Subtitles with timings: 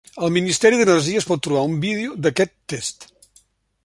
[0.27, 3.07] Al Ministeri d'energia es pot trobar un vídeo d'aquest test.